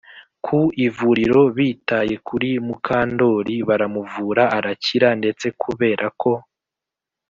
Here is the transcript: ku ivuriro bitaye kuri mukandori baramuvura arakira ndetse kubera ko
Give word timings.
ku 0.45 0.59
ivuriro 0.87 1.41
bitaye 1.57 2.15
kuri 2.27 2.49
mukandori 2.67 3.55
baramuvura 3.67 4.43
arakira 4.57 5.07
ndetse 5.19 5.45
kubera 5.61 6.05
ko 6.21 6.31